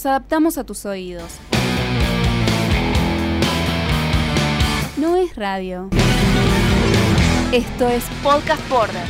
nos 0.00 0.06
adaptamos 0.06 0.56
a 0.56 0.64
tus 0.64 0.86
oídos. 0.86 1.30
No 4.96 5.16
es 5.16 5.36
radio. 5.36 5.90
Esto 7.52 7.86
es 7.86 8.08
Podcast 8.22 8.66
Border. 8.70 9.04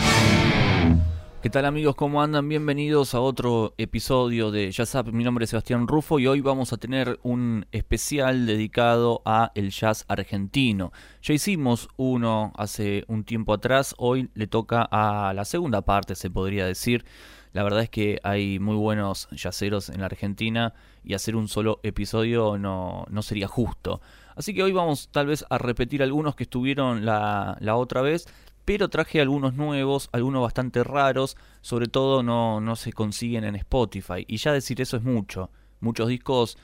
¿Qué 1.43 1.49
tal 1.49 1.67
amigos? 1.67 1.95
¿Cómo 1.95 2.21
andan? 2.21 2.49
Bienvenidos 2.49 3.15
a 3.15 3.21
otro 3.21 3.73
episodio 3.79 4.51
de 4.51 4.73
Jazz 4.73 4.97
Up. 4.97 5.13
Mi 5.13 5.23
nombre 5.23 5.45
es 5.45 5.51
Sebastián 5.51 5.87
Rufo 5.87 6.19
y 6.19 6.27
hoy 6.27 6.41
vamos 6.41 6.73
a 6.73 6.77
tener 6.77 7.21
un 7.23 7.67
especial 7.71 8.47
dedicado 8.47 9.23
a 9.25 9.53
el 9.55 9.71
jazz 9.71 10.05
argentino. 10.09 10.91
Ya 11.23 11.35
hicimos 11.35 11.89
uno 11.99 12.53
hace 12.57 13.05
un 13.07 13.23
tiempo 13.23 13.53
atrás, 13.53 13.95
hoy 13.97 14.29
le 14.35 14.49
toca 14.49 14.89
a 14.91 15.33
la 15.35 15.45
segunda 15.45 15.83
parte, 15.83 16.17
se 16.17 16.31
podría 16.31 16.67
decir. 16.67 17.05
La 17.53 17.63
verdad 17.63 17.83
es 17.83 17.91
que 17.91 18.21
hay 18.23 18.59
muy 18.59 18.77
buenos 18.77 19.29
yaceros 19.31 19.89
en 19.89 20.01
la 20.01 20.07
Argentina 20.07 20.75
y 21.03 21.15
hacer 21.15 21.35
un 21.37 21.49
solo 21.49 21.81
episodio 21.83 22.59
no, 22.59 23.07
no 23.11 23.23
sería 23.23 23.49
justo. 23.49 24.01
Así 24.37 24.55
que 24.55 24.63
hoy 24.63 24.73
vamos 24.73 25.09
tal 25.11 25.27
vez 25.27 25.45
a 25.51 25.59
repetir 25.59 26.03
algunos 26.03 26.37
que 26.37 26.45
estuvieron 26.45 27.05
la, 27.05 27.57
la 27.61 27.77
otra 27.77 28.03
vez 28.03 28.27
pero 28.65 28.89
traje 28.89 29.21
algunos 29.21 29.55
nuevos, 29.55 30.09
algunos 30.13 30.43
bastante 30.43 30.85
raros, 30.85 31.37
sobre 31.61 31.89
todo 31.89 32.23
no, 32.23 32.61
no 32.61 32.77
se 32.77 32.93
consiguen 32.93 33.43
en 33.43 33.57
Spotify. 33.57 34.25
Y 34.29 34.37
ya 34.37 34.53
decir 34.53 34.81
eso 34.81 34.97
es 34.97 35.03
mucho. 35.03 35.51
Muchos 35.81 36.09
discos 36.09 36.57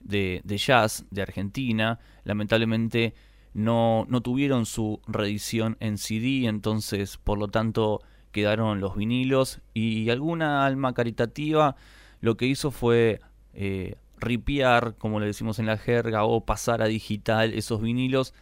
de, 0.00 0.42
de 0.44 0.58
jazz 0.58 1.06
de 1.10 1.22
Argentina, 1.22 2.00
lamentablemente 2.24 3.14
no, 3.54 4.04
no 4.10 4.20
tuvieron 4.20 4.66
su 4.66 5.00
reedición 5.06 5.78
en 5.80 5.96
CD, 5.96 6.46
entonces 6.48 7.16
por 7.16 7.38
lo 7.38 7.48
tanto 7.48 8.02
quedaron 8.34 8.80
los 8.80 8.96
vinilos 8.96 9.60
y 9.72 10.10
alguna 10.10 10.66
alma 10.66 10.92
caritativa 10.92 11.76
lo 12.20 12.36
que 12.36 12.46
hizo 12.46 12.72
fue 12.72 13.20
eh, 13.54 13.94
ripiar, 14.18 14.96
como 14.98 15.20
le 15.20 15.26
decimos 15.26 15.60
en 15.60 15.66
la 15.66 15.78
jerga, 15.78 16.24
o 16.24 16.44
pasar 16.44 16.82
a 16.82 16.86
digital 16.86 17.54
esos 17.54 17.80
vinilos 17.80 18.34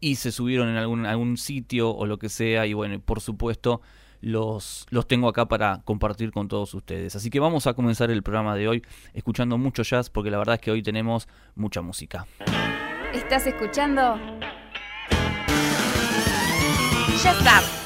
y 0.00 0.16
se 0.16 0.30
subieron 0.30 0.68
en 0.68 0.76
algún, 0.76 1.06
algún 1.06 1.38
sitio 1.38 1.90
o 1.90 2.06
lo 2.06 2.18
que 2.18 2.28
sea 2.28 2.66
y 2.66 2.74
bueno, 2.74 3.00
por 3.00 3.20
supuesto 3.20 3.80
los, 4.20 4.86
los 4.90 5.08
tengo 5.08 5.28
acá 5.28 5.46
para 5.46 5.80
compartir 5.84 6.30
con 6.30 6.48
todos 6.48 6.74
ustedes. 6.74 7.16
Así 7.16 7.30
que 7.30 7.40
vamos 7.40 7.66
a 7.66 7.72
comenzar 7.72 8.10
el 8.10 8.22
programa 8.22 8.54
de 8.56 8.68
hoy 8.68 8.84
escuchando 9.14 9.56
mucho 9.56 9.82
jazz 9.84 10.10
porque 10.10 10.30
la 10.30 10.38
verdad 10.38 10.56
es 10.56 10.60
que 10.60 10.70
hoy 10.70 10.82
tenemos 10.82 11.28
mucha 11.54 11.80
música. 11.80 12.26
¿Estás 13.14 13.46
escuchando? 13.46 14.18
Jazz 17.22 17.77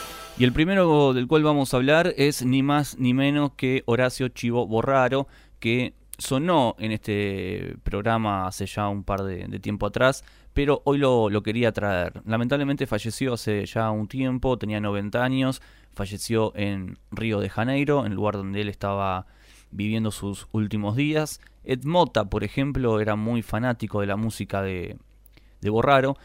Y 0.43 0.45
el 0.45 0.53
primero 0.53 1.13
del 1.13 1.29
cual 1.29 1.45
vamos 1.45 1.73
a 1.73 1.77
hablar 1.77 2.15
es 2.17 2.45
ni 2.45 2.65
más 2.65 2.99
ni 2.99 3.15
menos 3.15 3.53
que 3.53 3.85
Horacio 3.87 4.27
Chivo 4.27 4.67
Borraro, 4.67 5.29
que 5.61 5.95
sonó 6.19 6.75
en 6.81 6.91
este 6.91 7.77
programa 7.85 8.49
hace 8.49 8.67
ya 8.67 8.89
un 8.89 9.05
par 9.05 9.23
de, 9.23 9.47
tiempo 9.61 9.87
atrás 9.87 10.25
pero 10.53 10.83
hoy 10.85 10.99
lo, 10.99 11.31
lo, 11.31 11.45
quería 11.45 11.71
traer. 11.71 12.23
Lamentablemente 12.27 12.89
falleció 12.89 13.35
hace 13.35 13.65
ya 13.67 13.93
un 13.93 14.09
tiempo, 14.09 14.59
tenía 14.59 14.81
90 14.81 15.23
años, 15.23 15.63
falleció 15.95 16.53
en 16.57 16.99
Río 17.13 17.39
de 17.39 17.49
Janeiro, 17.49 18.01
en 18.05 18.11
el 18.11 18.17
lugar 18.17 18.35
donde 18.35 18.63
él 18.63 18.69
estaba 18.69 19.27
viviendo 19.71 20.11
sus 20.11 20.49
últimos 20.51 20.97
días. 20.97 21.41
Ed 21.63 21.85
Mota, 21.85 22.25
por 22.25 22.43
ejemplo, 22.43 22.99
era 22.99 23.15
muy 23.15 23.43
fanático 23.43 24.01
de 24.01 24.09
la 24.09 24.17
música 24.17 24.61
de, 24.61 24.97
de 25.61 25.71
Borraro. 25.71 26.17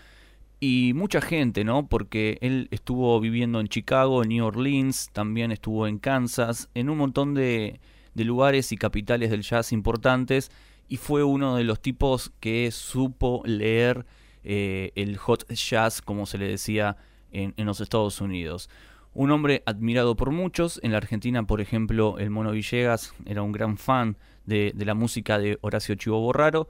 Y 0.60 0.94
mucha 0.96 1.22
gente, 1.22 1.64
¿no? 1.64 1.88
Porque 1.88 2.40
él 2.42 2.68
estuvo 2.72 3.20
viviendo 3.20 3.60
en 3.60 3.68
Chicago, 3.68 4.24
en 4.24 4.30
New 4.30 4.46
Orleans, 4.46 5.10
también 5.14 5.52
estuvo 5.52 5.88
en 5.88 6.00
Kansas, 6.00 6.70
en 6.74 6.90
un 6.90 6.98
montón 6.98 7.36
de, 7.36 7.80
de 8.16 8.24
lugares 8.24 8.72
y 8.72 8.78
capitales 8.78 9.30
del 9.30 9.44
jazz 9.44 9.72
importantes 9.72 10.52
y 10.90 10.98
fue 10.98 11.24
uno 11.24 11.56
de 11.56 11.64
los 11.64 11.82
tipos 11.82 12.32
que 12.40 12.72
supo 12.72 13.42
leer 13.46 14.06
eh, 14.44 14.92
el 14.96 15.18
hot 15.18 15.48
jazz, 15.50 16.02
como 16.02 16.26
se 16.26 16.38
le 16.38 16.48
decía 16.48 16.98
en, 17.32 17.54
los 17.66 17.82
Estados 17.82 18.22
Unidos. 18.22 18.70
Un 19.14 19.32
hombre 19.32 19.64
admirado 19.66 20.16
por 20.16 20.32
muchos. 20.32 20.80
En 20.84 20.92
la 20.92 20.98
Argentina, 20.98 21.44
por 21.44 21.60
ejemplo, 21.60 22.18
el 22.18 22.30
Mono 22.30 22.52
Villegas 22.52 23.14
era 23.26 23.42
un 23.42 23.52
gran 23.52 23.78
fan 23.78 24.18
de, 24.46 24.74
la 24.78 24.94
música 24.94 25.38
de 25.38 25.58
Horacio 25.62 25.96
Chivo 25.96 26.22
Borraro. 26.22 26.70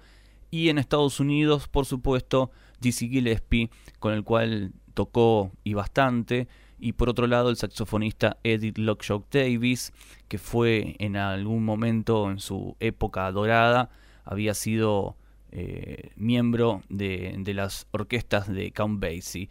Y 0.49 0.69
en 0.69 0.79
Estados 0.79 1.19
Unidos, 1.19 1.67
por 1.67 1.85
supuesto, 1.85 2.51
Dizzy 2.79 3.09
Gillespie, 3.09 3.69
con 3.99 4.13
el 4.13 4.23
cual 4.23 4.71
tocó 4.93 5.51
y 5.63 5.73
bastante. 5.73 6.47
Y 6.79 6.93
por 6.93 7.09
otro 7.09 7.27
lado, 7.27 7.49
el 7.49 7.57
saxofonista 7.57 8.37
Edith 8.43 8.77
Lockshock 8.77 9.25
Davis, 9.31 9.93
que 10.27 10.37
fue 10.37 10.95
en 10.99 11.15
algún 11.15 11.65
momento 11.65 12.29
en 12.29 12.39
su 12.39 12.75
época 12.79 13.31
dorada 13.31 13.89
había 14.27 14.53
sido 14.53 15.15
eh, 15.51 16.11
miembro 16.17 16.81
de, 16.89 17.35
de, 17.39 17.53
las 17.53 17.87
orquestas 17.91 18.51
de 18.53 18.71
Count 18.71 18.99
Basie. 18.99 19.49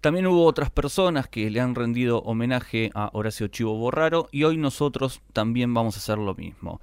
También 0.00 0.26
hubo 0.26 0.44
otras 0.44 0.70
personas 0.70 1.28
que 1.28 1.50
le 1.50 1.60
han 1.60 1.74
rendido 1.74 2.18
homenaje 2.20 2.90
a 2.94 3.10
Horacio 3.12 3.48
Chivo 3.48 3.74
Borraro 3.76 4.28
y 4.32 4.44
hoy 4.44 4.56
nosotros 4.56 5.20
también 5.32 5.72
vamos 5.74 5.96
a 5.96 5.98
hacer 5.98 6.18
lo 6.18 6.34
mismo. 6.34 6.80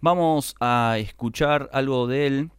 Vamos 0.00 0.56
a 0.60 0.96
escuchar 0.98 1.70
algo 1.72 2.06
de 2.06 2.26
él 2.26 2.50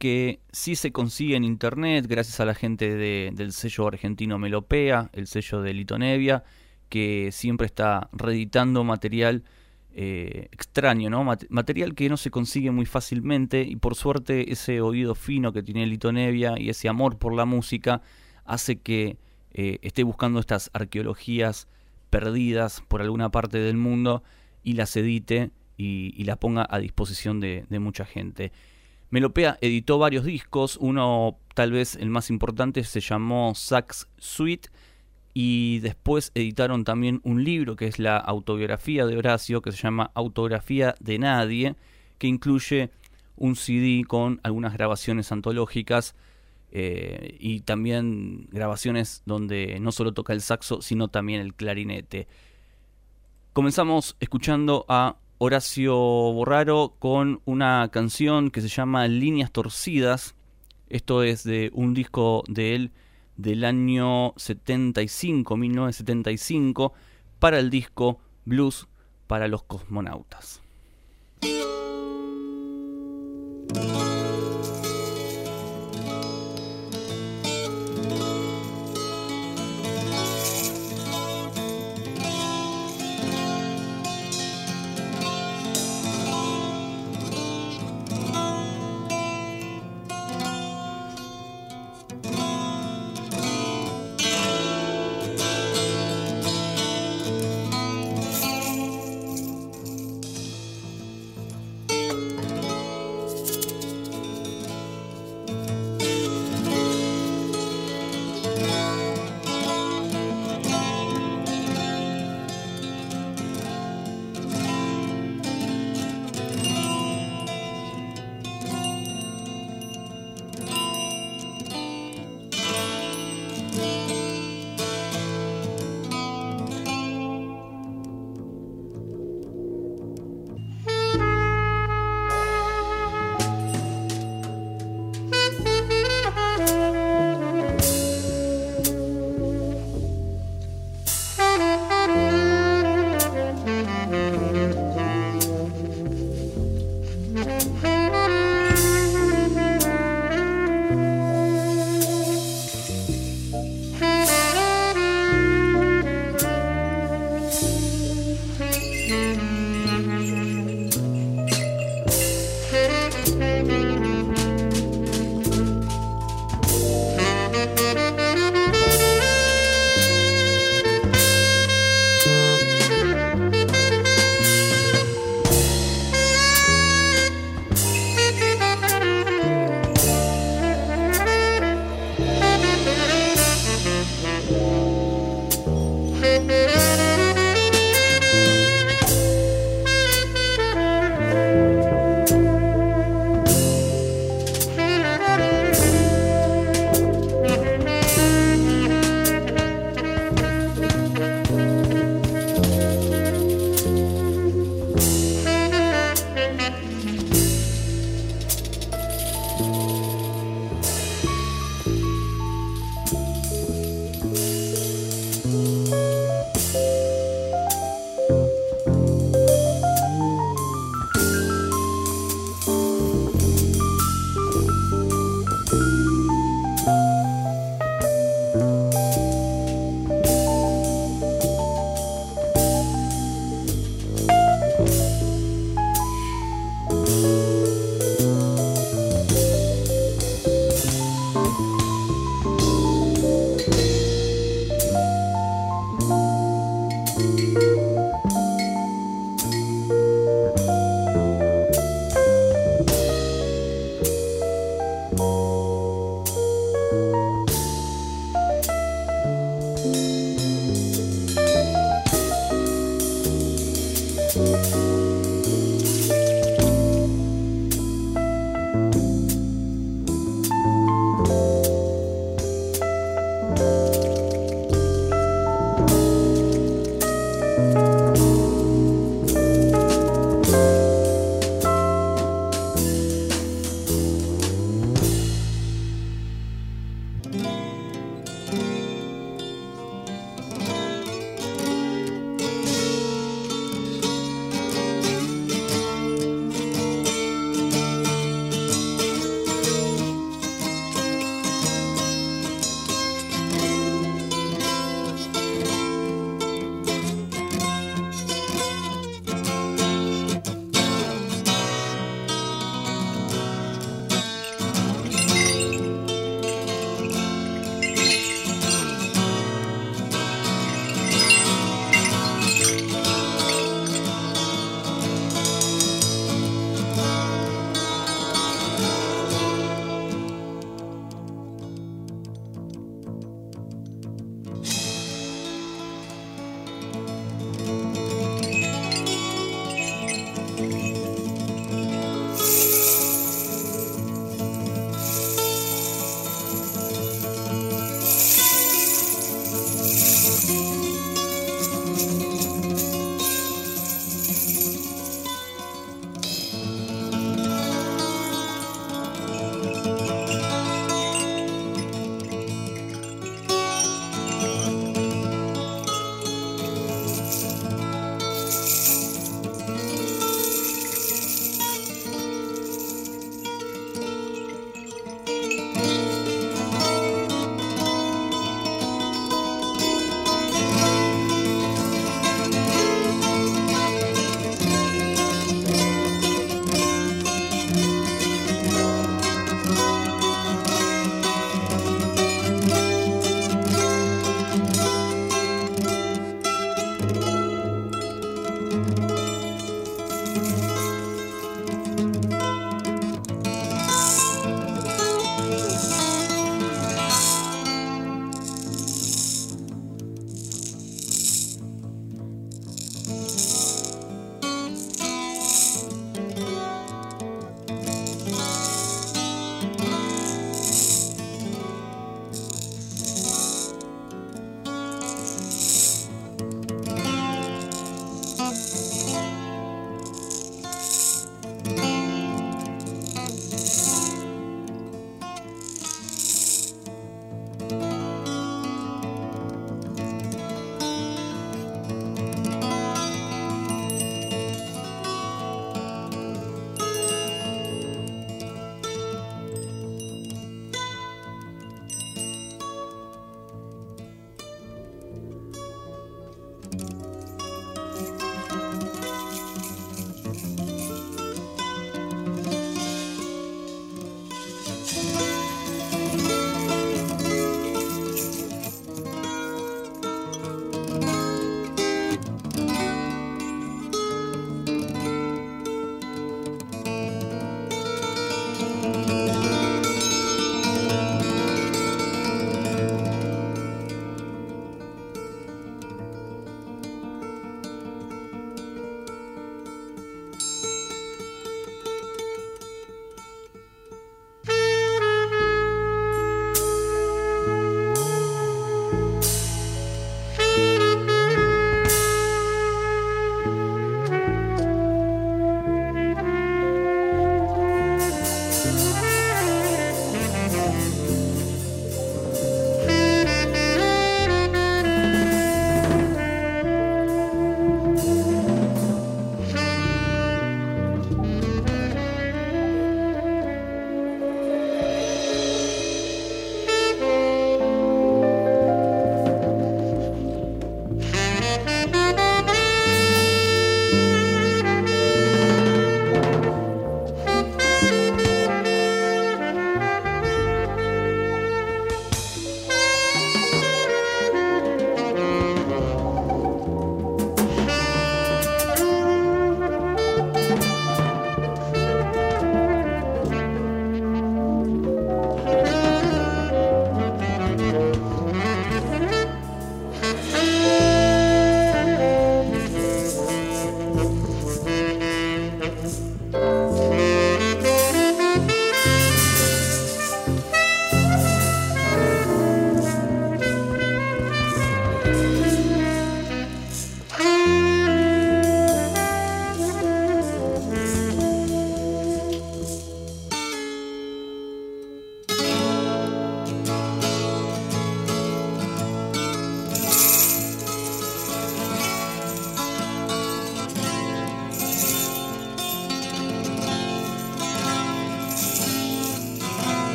que 0.00 0.40
sí 0.50 0.76
se 0.76 0.92
consigue 0.92 1.36
en 1.36 1.44
internet 1.44 2.06
gracias 2.08 2.40
a 2.40 2.46
la 2.46 2.54
gente 2.54 2.96
de, 2.96 3.32
del 3.34 3.52
sello 3.52 3.86
argentino 3.86 4.38
Melopea, 4.38 5.10
el 5.12 5.26
sello 5.26 5.60
de 5.60 5.74
Litonevia, 5.74 6.42
que 6.88 7.28
siempre 7.32 7.66
está 7.66 8.08
reeditando 8.10 8.82
material 8.82 9.44
eh, 9.92 10.48
extraño, 10.52 11.10
¿no? 11.10 11.22
material 11.50 11.94
que 11.94 12.08
no 12.08 12.16
se 12.16 12.30
consigue 12.30 12.70
muy 12.70 12.86
fácilmente 12.86 13.60
y 13.60 13.76
por 13.76 13.94
suerte 13.94 14.50
ese 14.50 14.80
oído 14.80 15.14
fino 15.14 15.52
que 15.52 15.62
tiene 15.62 15.86
Lito 15.86 16.12
Nevia 16.12 16.54
y 16.58 16.70
ese 16.70 16.88
amor 16.88 17.18
por 17.18 17.34
la 17.34 17.44
música 17.44 18.00
hace 18.46 18.76
que 18.76 19.18
eh, 19.52 19.80
esté 19.82 20.02
buscando 20.02 20.40
estas 20.40 20.70
arqueologías 20.72 21.68
perdidas 22.08 22.82
por 22.88 23.02
alguna 23.02 23.28
parte 23.28 23.58
del 23.58 23.76
mundo 23.76 24.22
y 24.64 24.72
las 24.72 24.96
edite 24.96 25.50
y, 25.76 26.24
las 26.24 26.38
ponga 26.38 26.66
a 26.70 26.78
disposición 26.78 27.38
de 27.40 27.78
mucha 27.80 28.06
gente. 28.06 28.50
Melopea 29.10 29.58
editó 29.60 29.98
varios 29.98 30.24
discos, 30.24 30.76
uno 30.80 31.38
tal 31.54 31.72
vez 31.72 31.96
el 31.96 32.10
más 32.10 32.30
importante 32.30 32.84
se 32.84 33.00
llamó 33.00 33.54
Sax 33.56 34.08
Suite 34.18 34.68
y 35.34 35.80
después 35.80 36.30
editaron 36.34 36.84
también 36.84 37.20
un 37.24 37.42
libro 37.42 37.74
que 37.74 37.86
es 37.86 37.98
la 37.98 38.16
autobiografía 38.16 39.06
de 39.06 39.16
Horacio, 39.16 39.62
que 39.62 39.72
se 39.72 39.78
llama 39.78 40.12
Autografía 40.14 40.94
de 41.00 41.18
Nadie, 41.18 41.74
que 42.18 42.28
incluye 42.28 42.90
un 43.36 43.56
CD 43.56 44.04
con 44.06 44.38
algunas 44.44 44.74
grabaciones 44.74 45.32
antológicas 45.32 46.14
eh, 46.72 47.36
y 47.40 47.60
también 47.60 48.46
grabaciones 48.52 49.22
donde 49.26 49.78
no 49.80 49.90
solo 49.90 50.12
toca 50.12 50.32
el 50.32 50.40
saxo, 50.40 50.82
sino 50.82 51.08
también 51.08 51.40
el 51.40 51.54
clarinete. 51.54 52.28
Comenzamos 53.52 54.16
escuchando 54.20 54.84
a 54.88 55.16
Horacio 55.42 55.96
Borraro 55.96 56.96
con 56.98 57.40
una 57.46 57.88
canción 57.90 58.50
que 58.50 58.60
se 58.60 58.68
llama 58.68 59.08
Líneas 59.08 59.50
Torcidas. 59.50 60.34
Esto 60.90 61.22
es 61.22 61.44
de 61.44 61.70
un 61.72 61.94
disco 61.94 62.44
de 62.46 62.74
él 62.74 62.90
del 63.38 63.64
año 63.64 64.34
75, 64.36 65.56
1975, 65.56 66.92
para 67.38 67.58
el 67.58 67.70
disco 67.70 68.20
Blues 68.44 68.86
para 69.26 69.48
los 69.48 69.62
cosmonautas. 69.62 70.60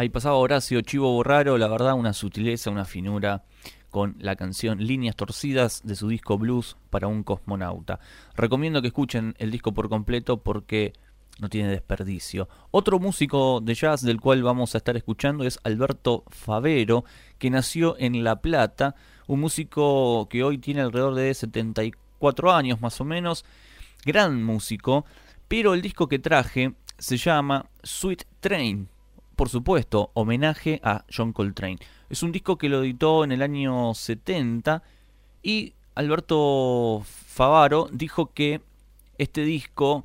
Ahí 0.00 0.08
pasaba 0.08 0.36
Horacio 0.36 0.80
Chivo 0.80 1.12
Borraro, 1.12 1.58
la 1.58 1.68
verdad 1.68 1.92
una 1.92 2.14
sutileza, 2.14 2.70
una 2.70 2.86
finura 2.86 3.44
con 3.90 4.16
la 4.18 4.34
canción 4.34 4.82
Líneas 4.82 5.14
Torcidas 5.14 5.82
de 5.84 5.94
su 5.94 6.08
disco 6.08 6.38
Blues 6.38 6.78
para 6.88 7.06
un 7.06 7.22
cosmonauta. 7.22 8.00
Recomiendo 8.34 8.80
que 8.80 8.88
escuchen 8.88 9.34
el 9.36 9.50
disco 9.50 9.74
por 9.74 9.90
completo 9.90 10.38
porque 10.38 10.94
no 11.38 11.50
tiene 11.50 11.68
desperdicio. 11.68 12.48
Otro 12.70 12.98
músico 12.98 13.60
de 13.60 13.74
jazz 13.74 14.00
del 14.00 14.22
cual 14.22 14.42
vamos 14.42 14.74
a 14.74 14.78
estar 14.78 14.96
escuchando 14.96 15.44
es 15.44 15.60
Alberto 15.64 16.24
Favero, 16.28 17.04
que 17.36 17.50
nació 17.50 17.94
en 17.98 18.24
La 18.24 18.40
Plata, 18.40 18.94
un 19.26 19.40
músico 19.40 20.30
que 20.30 20.42
hoy 20.42 20.56
tiene 20.56 20.80
alrededor 20.80 21.14
de 21.14 21.34
74 21.34 22.54
años 22.54 22.80
más 22.80 22.98
o 23.02 23.04
menos, 23.04 23.44
gran 24.06 24.42
músico, 24.42 25.04
pero 25.46 25.74
el 25.74 25.82
disco 25.82 26.08
que 26.08 26.18
traje 26.18 26.72
se 26.96 27.18
llama 27.18 27.66
Sweet 27.82 28.24
Train, 28.40 28.88
por 29.40 29.48
supuesto, 29.48 30.10
homenaje 30.12 30.82
a 30.84 31.06
John 31.10 31.32
Coltrane. 31.32 31.78
Es 32.10 32.22
un 32.22 32.30
disco 32.30 32.58
que 32.58 32.68
lo 32.68 32.82
editó 32.82 33.24
en 33.24 33.32
el 33.32 33.40
año 33.40 33.94
70 33.94 34.82
y 35.42 35.72
Alberto 35.94 37.00
Favaro 37.06 37.88
dijo 37.90 38.34
que 38.34 38.60
este 39.16 39.42
disco 39.44 40.04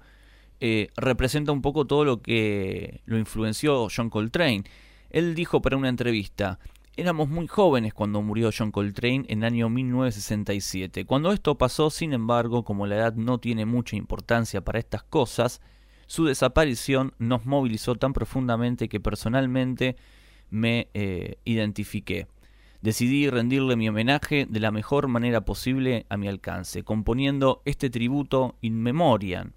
eh, 0.62 0.88
representa 0.96 1.52
un 1.52 1.62
poco 1.62 1.84
todo 1.84 2.06
lo 2.06 2.22
que 2.22 3.02
lo 3.04 3.18
influenció 3.18 3.90
John 3.94 4.10
Coltrane. 4.10 4.64
Él 5.10 5.36
dijo 5.36 5.62
para 5.62 5.76
una 5.76 5.90
entrevista, 5.90 6.58
éramos 6.96 7.28
muy 7.28 7.48
jóvenes 7.48 7.94
cuando 7.94 8.22
murió 8.22 8.52
John 8.58 8.72
Coltrane 8.72 9.26
en 9.28 9.40
el 9.40 9.52
año 9.52 9.68
1967. 9.68 11.04
Cuando 11.04 11.34
esto 11.34 11.58
pasó, 11.58 11.90
sin 11.90 12.14
embargo, 12.14 12.64
como 12.64 12.88
la 12.88 12.96
edad 12.96 13.16
no 13.16 13.38
tiene 13.40 13.66
mucha 13.66 13.98
importancia 13.98 14.62
para 14.62 14.80
estas 14.80 15.04
cosas, 15.04 15.60
su 16.08 16.26
desaparición 16.26 17.14
nos 17.18 17.46
movilizó 17.46 17.96
tan 17.96 18.14
profundamente 18.14 18.90
que 18.90 19.00
personalmente 19.00 19.96
me 20.50 20.88
eh, 20.94 21.38
identifiqué. 21.46 22.28
Decidí 22.82 23.30
rendirle 23.30 23.76
mi 23.76 23.90
homenaje 23.90 24.46
de 24.48 24.60
la 24.60 24.72
mejor 24.72 25.08
manera 25.08 25.42
posible 25.42 26.06
a 26.10 26.18
mi 26.18 26.28
alcance, 26.28 26.84
componiendo 26.84 27.62
este 27.66 27.90
tributo 27.90 28.56
in 28.62 28.82
memoriam. 28.82 29.54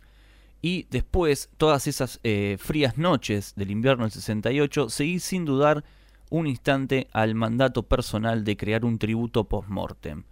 Y 0.62 0.86
después, 0.90 1.50
todas 1.56 1.86
esas 1.86 2.20
eh, 2.24 2.56
frías 2.58 2.96
noches 2.96 3.52
del 3.54 3.70
invierno 3.70 4.04
del 4.04 4.12
68, 4.12 4.88
seguí 4.88 5.20
sin 5.20 5.44
dudar 5.44 5.84
un 6.30 6.46
instante 6.46 7.08
al 7.12 7.34
mandato 7.34 7.84
personal 7.84 8.44
de 8.44 8.56
crear 8.56 8.84
un 8.84 8.98
tributo 8.98 9.44
post-mortem. 9.44 10.24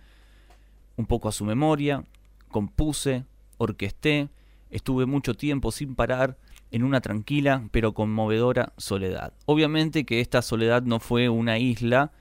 Un 0.97 1.07
poco 1.07 1.29
a 1.29 1.33
su 1.33 1.45
memoria, 1.45 2.05
compuse, 2.49 3.25
orquesté, 3.59 4.29
estuve 4.71 5.07
mucho 5.07 5.35
tiempo 5.35 5.73
sin 5.73 5.95
parar 5.95 6.39
en 6.71 6.85
una 6.85 7.01
tranquila 7.01 7.69
pero 7.71 7.95
conmovedora 7.95 8.73
soledad. 8.77 9.33
Obviamente 9.47 10.05
que 10.05 10.21
esta 10.21 10.43
soledad 10.43 10.83
no 10.83 11.01
fue 11.01 11.29
una 11.29 11.59
isla 11.59 12.13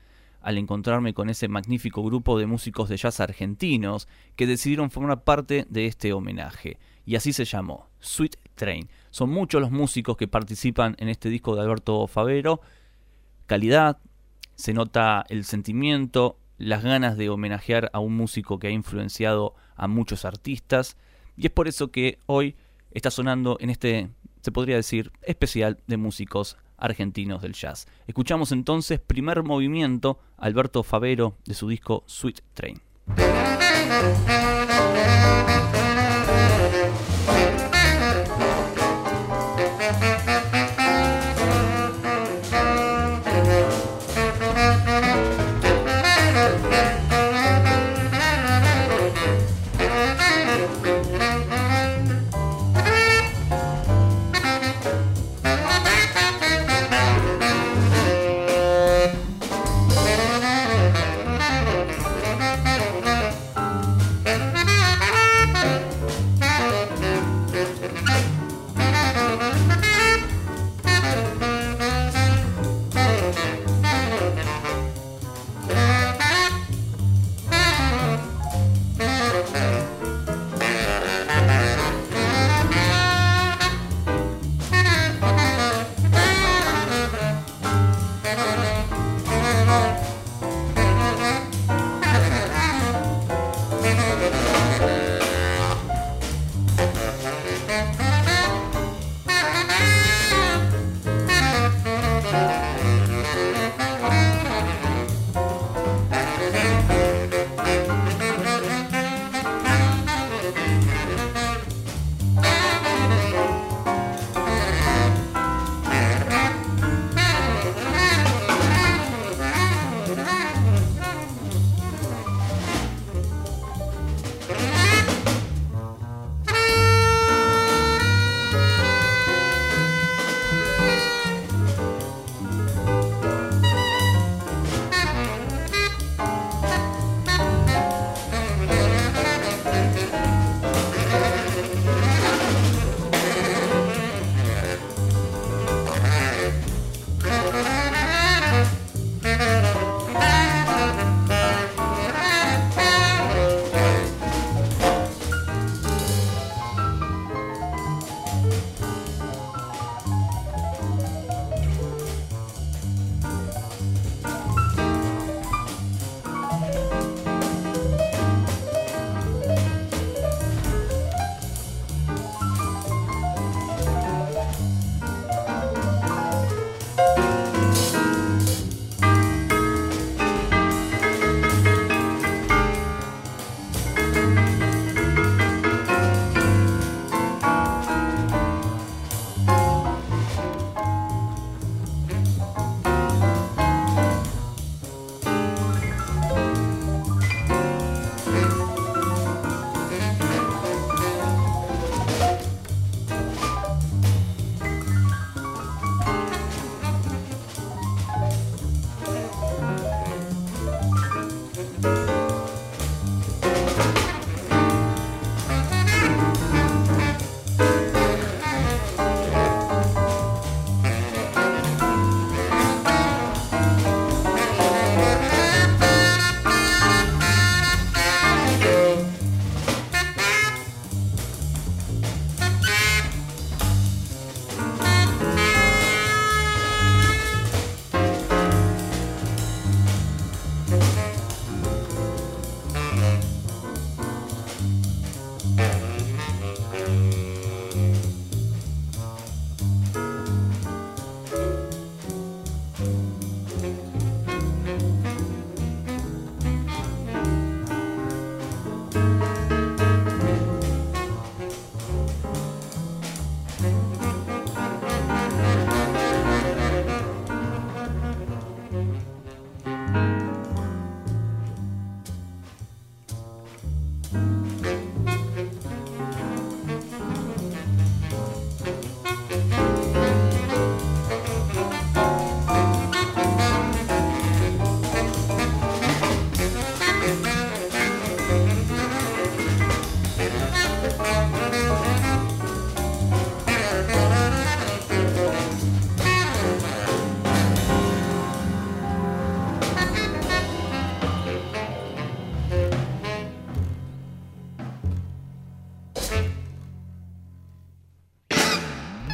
al 0.42 0.60
encontrarme 0.60 1.16
con 1.16 1.32
ese 1.32 1.48
magnífico 1.48 2.04
grupo 2.04 2.38
de 2.38 2.46
músicos 2.46 2.88
de 2.88 2.98
jazz 2.98 3.20
argentinos 3.20 4.08
que 4.36 4.46
decidieron 4.46 4.92
formar 4.92 5.24
parte 5.24 5.66
de 5.70 5.88
este 5.88 6.14
homenaje. 6.14 6.78
Y 7.04 7.16
así 7.16 7.34
se 7.34 7.46
llamó, 7.46 7.88
Sweet 8.00 8.36
Train. 8.54 8.88
Son 9.10 9.32
muchos 9.32 9.60
los 9.60 9.72
músicos 9.72 10.18
que 10.18 10.28
participan 10.28 10.96
en 11.00 11.10
este 11.10 11.30
disco 11.30 11.56
de 11.56 11.62
Alberto 11.64 12.06
Favero. 12.06 12.62
Calidad, 13.48 13.98
se 14.56 14.74
nota 14.74 15.26
el 15.30 15.46
sentimiento, 15.46 16.38
las 16.60 16.84
ganas 16.84 17.18
de 17.18 17.30
homenajear 17.30 17.90
a 17.92 18.00
un 18.00 18.16
músico 18.16 18.60
que 18.60 18.68
ha 18.68 18.72
influenciado 18.72 19.56
a 19.76 19.88
muchos 19.88 20.26
artistas. 20.26 20.96
Y 21.38 21.46
es 21.48 21.52
por 21.52 21.68
eso 21.68 21.92
que 21.92 22.20
hoy 22.26 22.56
está 22.92 23.12
sonando 23.12 23.58
en 23.60 23.70
este, 23.70 24.10
se 24.42 24.52
podría 24.52 24.76
decir, 24.76 25.12
especial 25.22 25.80
de 25.88 25.98
músicos 25.98 26.58
argentinos 26.78 27.42
del 27.42 27.54
jazz. 27.54 27.88
Escuchamos 28.08 28.52
entonces 28.52 29.00
primer 29.00 29.44
movimiento 29.44 30.20
Alberto 30.38 30.84
Favero 30.84 31.38
de 31.46 31.54
su 31.54 31.68
disco 31.68 32.04
Sweet 32.08 32.42
Train. 32.54 32.82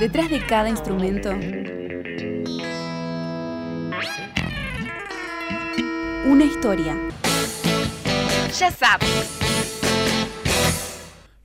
Detrás 0.02 0.32
de 0.32 0.44
cada 0.44 0.68
instrumento, 0.68 1.30
una 6.26 6.44
historia. 6.44 6.98
Ya 8.58 8.72
sabes. 8.72 9.40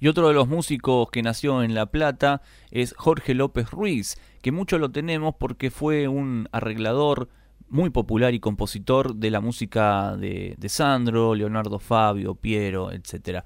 Y 0.01 0.09
otro 0.09 0.29
de 0.29 0.33
los 0.33 0.49
músicos 0.49 1.11
que 1.11 1.23
nació 1.23 1.63
en 1.63 1.75
La 1.75 1.85
Plata 1.85 2.41
es 2.71 2.95
Jorge 2.97 3.35
López 3.35 3.71
Ruiz, 3.71 4.17
que 4.41 4.53
mucho 4.53 4.79
lo 4.79 4.91
tenemos 4.91 5.35
porque 5.39 5.71
fue 5.71 6.09
un 6.09 6.49
arreglador 6.51 7.29
muy 7.69 7.91
popular 7.91 8.33
y 8.33 8.41
compositor 8.41 9.17
de 9.17 9.31
la 9.31 9.43
música 9.43 10.17
de, 10.17 10.55
de 10.57 10.69
Sandro, 10.71 11.35
Leonardo 11.35 11.79
Fabio, 11.79 12.35
Piero, 12.35 12.91
etc. 12.91 13.45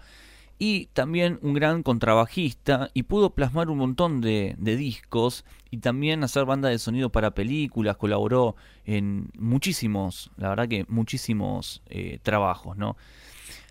Y 0.63 0.91
también 0.93 1.39
un 1.41 1.55
gran 1.55 1.83
contrabajista 1.83 2.91
y 2.93 3.05
pudo 3.05 3.31
plasmar 3.31 3.71
un 3.71 3.79
montón 3.79 4.21
de, 4.21 4.55
discos 4.59 5.47
y 5.71 5.79
también 5.79 6.23
hacer 6.23 6.45
banda 6.45 6.69
de 6.69 6.79
sonido 6.79 7.09
para 7.09 7.31
películas, 7.31 7.97
colaboró 7.97 8.57
en 8.85 9.31
muchísimos, 9.39 10.31
la 10.37 10.51
verdad 10.51 10.69
que 10.69 10.85
muchísimos 10.87 11.81
eh, 11.87 12.19
trabajos, 12.23 12.77
¿no? 12.77 12.99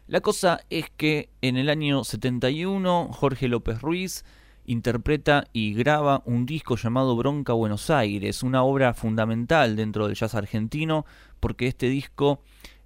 La 0.07 0.21
cosa 0.21 0.61
es 0.71 0.89
que 0.89 1.29
en 1.43 1.57
el 1.57 1.69
año 1.69 2.03
71 2.03 3.09
Jorge 3.13 3.47
López 3.49 3.81
Ruiz 3.81 4.25
interpreta 4.65 5.45
y 5.53 5.75
graba 5.75 6.23
un 6.25 6.47
disco 6.47 6.75
llamado 6.75 7.15
Bronca 7.15 7.53
Buenos 7.53 7.91
Aires, 7.91 8.41
una 8.41 8.63
obra 8.63 8.95
fundamental 8.95 9.75
dentro 9.75 10.07
del 10.07 10.15
jazz 10.15 10.33
argentino, 10.33 11.05
porque 11.39 11.67
este 11.67 11.87
disco 11.87 12.41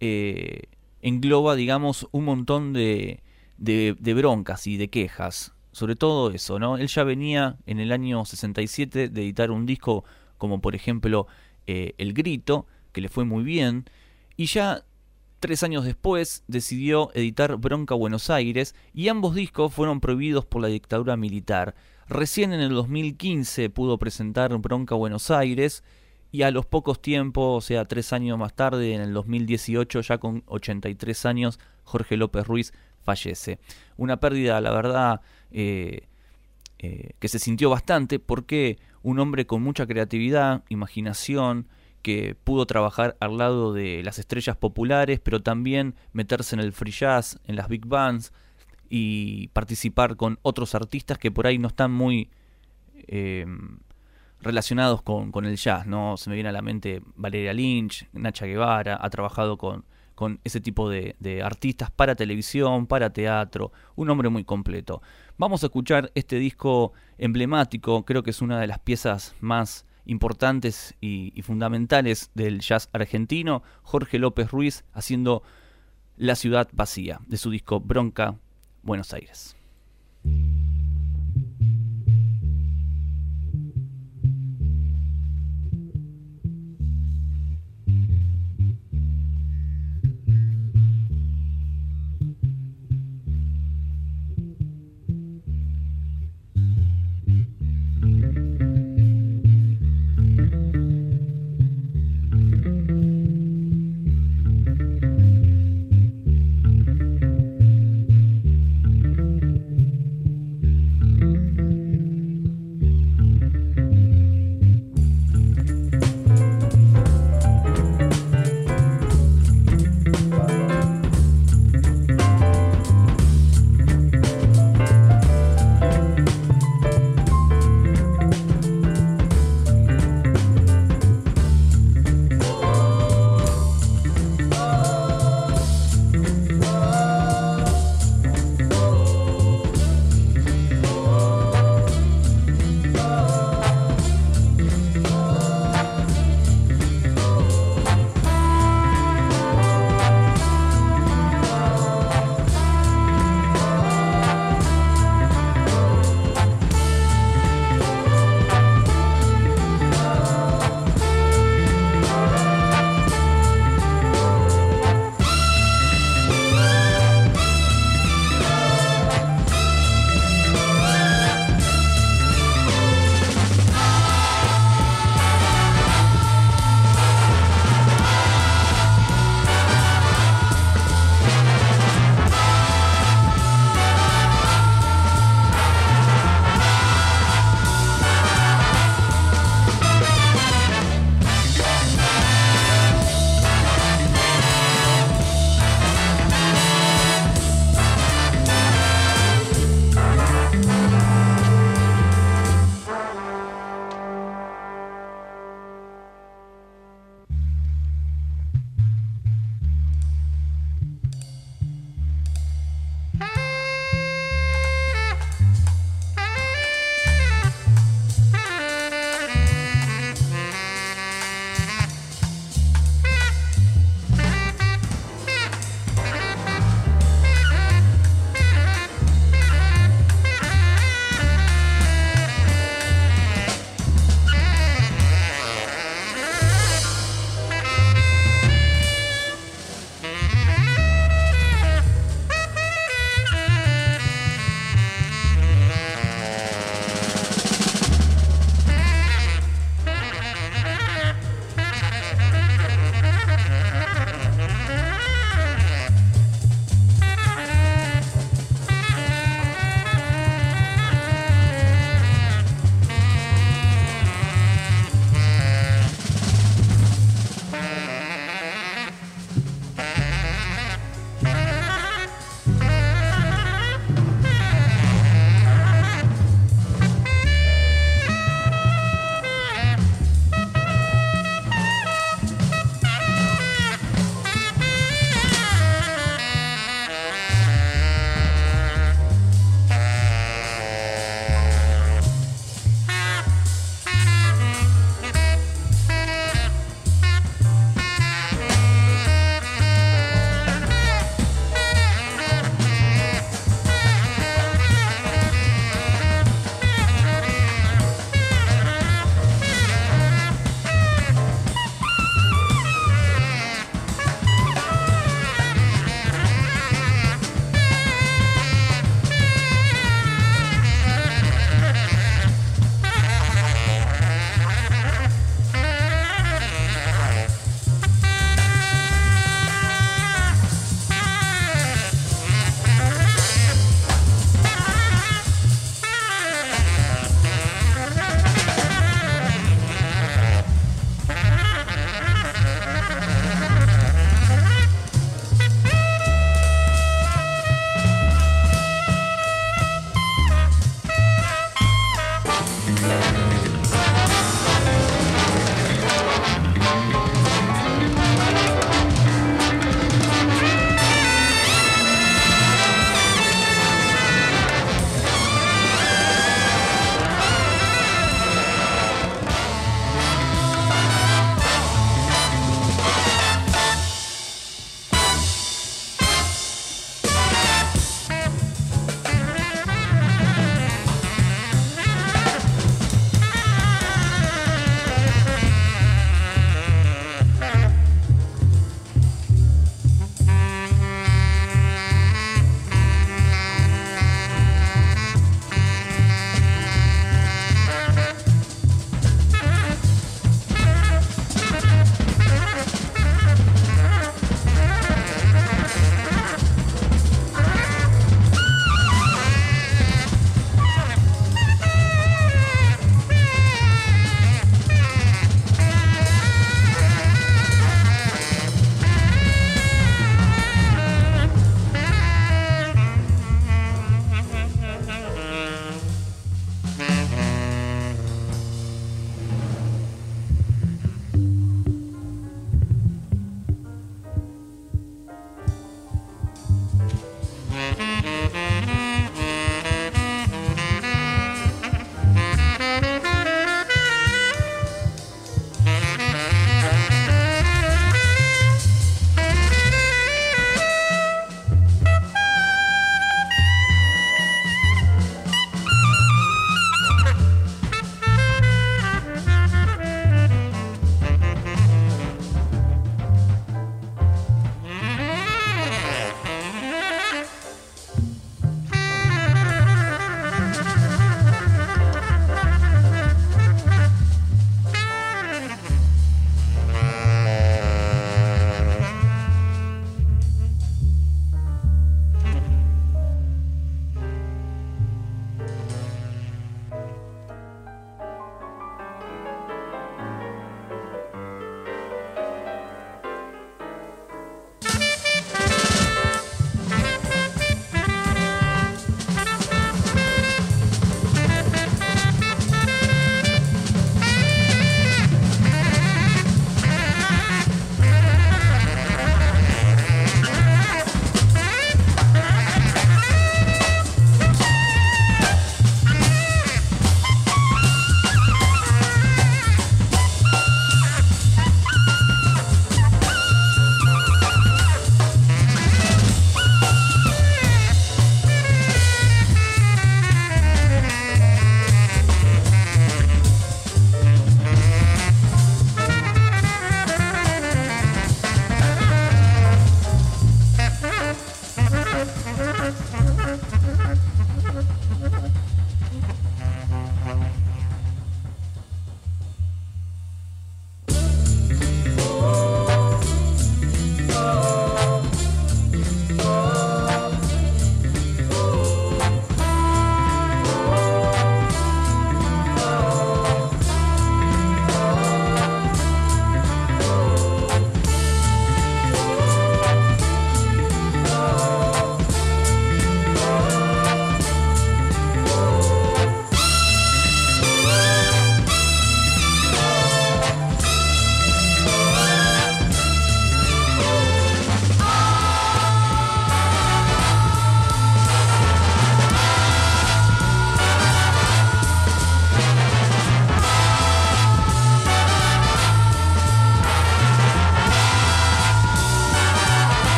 eh, 0.00 0.64
engloba, 1.00 1.54
digamos, 1.54 2.06
un 2.12 2.26
montón 2.26 2.74
de, 2.74 3.22
de, 3.58 4.14
broncas 4.14 4.66
y 4.66 4.76
de 4.76 4.88
quejas, 4.88 5.54
sobre 5.72 5.96
todo 5.96 6.30
eso, 6.30 6.58
¿no? 6.58 6.76
Él 6.78 6.88
ya 6.88 7.04
venía 7.04 7.56
en 7.66 7.80
el 7.80 7.92
año 7.92 8.24
67 8.24 9.08
de 9.08 9.22
editar 9.22 9.50
un 9.50 9.66
disco 9.66 10.04
como 10.38 10.60
por 10.60 10.74
ejemplo 10.74 11.26
eh, 11.66 11.94
El 11.98 12.12
Grito, 12.12 12.66
que 12.92 13.00
le 13.00 13.08
fue 13.08 13.24
muy 13.24 13.44
bien, 13.44 13.84
y 14.36 14.46
ya 14.46 14.84
Tres 15.38 15.62
años 15.62 15.84
después 15.84 16.44
decidió 16.48 17.10
editar 17.12 17.56
Bronca 17.58 17.94
Buenos 17.94 18.30
Aires 18.30 18.74
y 18.94 19.08
ambos 19.08 19.34
discos 19.34 19.72
fueron 19.72 20.00
prohibidos 20.00 20.46
por 20.46 20.62
la 20.62 20.68
dictadura 20.68 21.18
militar. 21.18 21.74
Recién 22.08 22.54
en 22.54 22.60
el 22.60 22.70
2015 22.70 23.68
pudo 23.68 23.98
presentar 23.98 24.56
Bronca 24.56 24.94
Buenos 24.94 25.30
Aires 25.30 25.84
y 26.32 26.42
a 26.42 26.50
los 26.50 26.64
pocos 26.64 27.02
tiempos, 27.02 27.64
o 27.64 27.66
sea, 27.66 27.84
tres 27.84 28.14
años 28.14 28.38
más 28.38 28.54
tarde, 28.54 28.94
en 28.94 29.02
el 29.02 29.12
2018, 29.12 30.00
ya 30.00 30.18
con 30.18 30.42
83 30.46 31.26
años, 31.26 31.60
Jorge 31.84 32.16
López 32.16 32.46
Ruiz 32.46 32.72
fallece. 33.06 33.58
Una 33.96 34.18
pérdida, 34.18 34.60
la 34.60 34.72
verdad, 34.72 35.20
eh, 35.52 36.08
eh, 36.78 37.12
que 37.18 37.28
se 37.28 37.38
sintió 37.38 37.70
bastante 37.70 38.18
porque 38.18 38.78
un 39.02 39.18
hombre 39.20 39.46
con 39.46 39.62
mucha 39.62 39.86
creatividad, 39.86 40.64
imaginación, 40.68 41.68
que 42.02 42.36
pudo 42.44 42.66
trabajar 42.66 43.16
al 43.20 43.38
lado 43.38 43.72
de 43.72 44.02
las 44.04 44.18
estrellas 44.18 44.56
populares, 44.56 45.20
pero 45.20 45.40
también 45.40 45.94
meterse 46.12 46.54
en 46.54 46.60
el 46.60 46.72
free 46.72 46.92
jazz, 46.92 47.38
en 47.46 47.56
las 47.56 47.68
big 47.68 47.86
bands 47.86 48.32
y 48.88 49.48
participar 49.48 50.16
con 50.16 50.38
otros 50.42 50.74
artistas 50.74 51.18
que 51.18 51.30
por 51.30 51.46
ahí 51.46 51.58
no 51.58 51.68
están 51.68 51.92
muy 51.92 52.30
eh, 53.08 53.46
relacionados 54.40 55.02
con, 55.02 55.32
con, 55.32 55.46
el 55.46 55.56
jazz, 55.56 55.86
¿no? 55.86 56.16
Se 56.16 56.30
me 56.30 56.36
viene 56.36 56.50
a 56.50 56.52
la 56.52 56.62
mente 56.62 57.02
Valeria 57.16 57.52
Lynch, 57.52 58.08
Nacha 58.12 58.46
Guevara, 58.46 58.98
ha 59.00 59.10
trabajado 59.10 59.56
con, 59.56 59.84
con 60.16 60.40
ese 60.44 60.60
tipo 60.60 60.88
de, 60.88 61.14
artistas 61.44 61.90
para 61.92 62.16
televisión, 62.16 62.86
para 62.88 63.12
teatro, 63.12 63.70
un 63.94 64.10
hombre 64.10 64.30
muy 64.30 64.42
completo. 64.42 65.02
Vamos 65.36 65.62
a 65.62 65.66
escuchar 65.66 66.10
este 66.14 66.36
disco 66.36 66.94
emblemático, 67.18 68.04
creo 68.04 68.24
que 68.24 68.30
es 68.30 68.42
una 68.42 68.58
de 68.58 68.66
las 68.66 68.80
piezas 68.80 69.36
más 69.40 69.86
importantes 70.06 70.96
y, 71.00 71.32
y, 71.38 71.42
fundamentales 71.42 72.30
del 72.34 72.60
jazz 72.60 72.88
argentino, 72.92 73.62
Jorge 73.82 74.18
López 74.18 74.50
Ruiz 74.50 74.84
haciendo 74.94 75.42
La 76.16 76.34
ciudad 76.34 76.68
vacía, 76.72 77.20
de 77.26 77.36
su 77.36 77.50
disco 77.50 77.78
Bronca, 77.78 78.36
Buenos 78.82 79.12
Aires. 79.12 79.54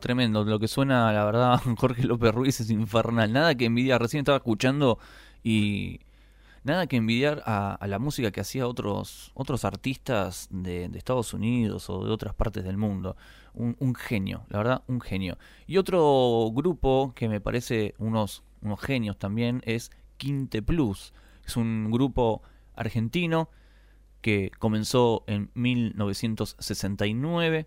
Tremendo. 0.00 0.44
Lo 0.44 0.58
que 0.58 0.68
suena, 0.68 1.12
la 1.12 1.24
verdad, 1.24 1.60
Jorge 1.78 2.04
López 2.04 2.34
Ruiz 2.34 2.60
es 2.60 2.70
infernal. 2.70 3.32
Nada 3.32 3.54
que 3.54 3.66
envidiar. 3.66 4.00
Recién 4.00 4.20
estaba 4.20 4.38
escuchando 4.38 4.98
y 5.42 6.00
nada 6.64 6.86
que 6.86 6.96
envidiar 6.96 7.42
a, 7.46 7.78
la 7.86 7.98
música 7.98 8.30
que 8.30 8.40
hacía 8.40 8.66
otros 8.66 9.32
otros 9.34 9.64
artistas 9.64 10.48
de, 10.50 10.88
de, 10.88 10.98
Estados 10.98 11.32
Unidos 11.32 11.88
o 11.88 12.04
de 12.04 12.10
otras 12.10 12.34
partes 12.34 12.64
del 12.64 12.76
mundo. 12.76 13.16
Un, 13.54 13.76
un, 13.80 13.94
genio, 13.94 14.44
la 14.48 14.58
verdad, 14.58 14.82
un 14.86 15.00
genio. 15.00 15.38
Y 15.66 15.78
otro 15.78 16.50
grupo 16.52 17.12
que 17.14 17.28
me 17.28 17.40
parece 17.40 17.94
unos, 17.98 18.42
unos 18.62 18.80
genios 18.80 19.18
también 19.18 19.62
es 19.64 19.90
Quinte 20.16 20.62
Plus. 20.62 21.12
Es 21.46 21.56
un 21.56 21.90
grupo 21.90 22.42
argentino 22.74 23.48
que 24.20 24.50
comenzó 24.58 25.24
en 25.26 25.50
1969 25.54 27.66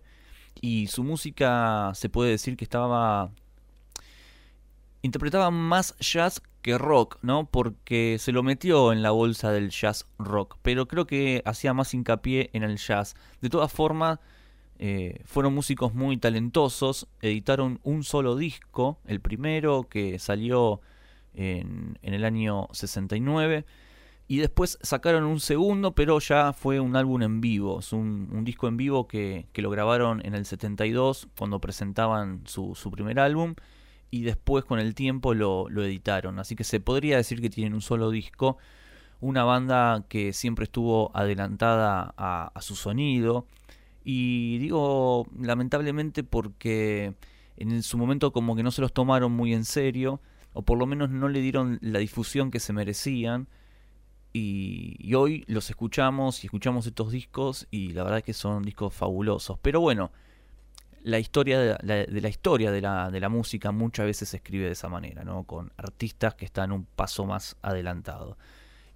y 0.61 0.87
su 0.87 1.03
música 1.03 1.91
se 1.95 2.09
puede 2.09 2.31
decir 2.31 2.57
que 2.57 2.63
estaba 2.63 3.31
interpretaba 5.03 5.51
más 5.51 5.95
jazz 5.99 6.41
que 6.61 6.77
rock, 6.77 7.19
¿no? 7.21 7.45
Porque 7.45 8.17
se 8.19 8.31
lo 8.31 8.41
metió 8.41 8.93
en 8.93 9.03
la 9.03 9.11
bolsa 9.11 9.51
del 9.51 9.69
jazz 9.69 10.07
rock, 10.17 10.57
pero 10.61 10.87
creo 10.87 11.05
que 11.05 11.43
hacía 11.45 11.73
más 11.73 11.93
hincapié 11.93 12.49
en 12.53 12.63
el 12.63 12.77
jazz. 12.77 13.15
De 13.41 13.49
todas 13.49 13.71
formas, 13.71 14.19
eh, 14.79 15.21
fueron 15.25 15.53
músicos 15.53 15.93
muy 15.93 16.17
talentosos, 16.17 17.07
editaron 17.21 17.79
un 17.83 18.03
solo 18.03 18.37
disco, 18.37 18.97
el 19.05 19.19
primero 19.19 19.83
que 19.89 20.17
salió 20.19 20.79
en, 21.33 21.99
en 22.01 22.13
el 22.13 22.23
año 22.23 22.69
69, 22.71 23.65
y 24.27 24.37
después 24.37 24.79
sacaron 24.81 25.25
un 25.25 25.39
segundo, 25.39 25.93
pero 25.93 26.19
ya 26.19 26.53
fue 26.53 26.79
un 26.79 26.95
álbum 26.95 27.21
en 27.23 27.41
vivo, 27.41 27.79
es 27.79 27.91
un, 27.93 28.43
disco 28.43 28.67
en 28.67 28.77
vivo 28.77 29.07
que, 29.07 29.47
que, 29.51 29.61
lo 29.61 29.69
grabaron 29.69 30.25
en 30.25 30.33
el 30.33 30.45
72 30.45 31.27
cuando 31.37 31.59
presentaban 31.59 32.41
su, 32.45 32.73
su 32.75 32.89
primer 32.89 33.19
álbum 33.19 33.55
y 34.13 34.21
después 34.21 34.63
con 34.63 34.79
el 34.79 34.93
tiempo 34.93 35.33
lo, 35.33 35.67
lo, 35.69 35.83
editaron. 35.83 36.37
Así 36.37 36.55
que 36.55 36.63
se 36.63 36.79
podría 36.79 37.17
decir 37.17 37.41
que 37.41 37.49
tienen 37.49 37.73
un 37.73 37.81
solo 37.81 38.11
disco. 38.11 38.59
Una 39.21 39.43
banda 39.43 40.05
que 40.07 40.33
siempre 40.33 40.65
estuvo 40.65 41.09
adelantada 41.15 42.13
a 42.15 42.61
su 42.61 42.75
sonido. 42.75 43.47
Y 44.03 44.59
digo 44.59 45.25
lamentablemente 45.39 46.23
porque 46.23 47.15
en 47.57 47.81
su 47.81 47.97
momento 47.97 48.31
como 48.31 48.55
que 48.55 48.61
no 48.61 48.69
se 48.69 48.81
los 48.81 48.93
tomaron 48.93 49.31
muy 49.31 49.51
en 49.51 49.65
serio. 49.65 50.21
O 50.53 50.61
por 50.61 50.77
lo 50.77 50.85
menos 50.85 51.09
no 51.09 51.27
le 51.27 51.41
dieron 51.41 51.79
la 51.81 51.97
difusión 51.97 52.51
que 52.51 52.59
se 52.59 52.71
merecían. 52.71 53.47
Y, 54.35 55.13
hoy 55.13 55.45
los 55.47 55.69
escuchamos 55.69 56.43
y 56.43 56.47
escuchamos 56.47 56.87
estos 56.87 57.11
discos 57.11 57.67
y 57.69 57.89
la 57.93 58.03
verdad 58.03 58.19
es 58.19 58.25
que 58.25 58.33
son 58.33 58.63
discos 58.63 58.93
fabulosos. 58.93 59.59
Pero 59.61 59.79
bueno, 59.79 60.11
la 61.03 61.19
historia 61.19 61.59
de 61.59 61.77
la, 62.21 62.29
historia 62.29 62.71
de 62.71 62.81
la, 62.81 63.11
de 63.11 63.19
la, 63.19 63.29
música 63.29 63.71
muchas 63.71 64.07
veces 64.07 64.29
se 64.29 64.37
escribe 64.37 64.65
de 64.65 64.71
esa 64.71 64.89
manera, 64.89 65.23
¿no? 65.23 65.43
Con 65.43 65.71
artistas 65.77 66.33
que 66.33 66.45
están 66.45 66.71
un 66.71 66.85
paso 66.85 67.25
más 67.25 67.57
adelantado 67.61 68.37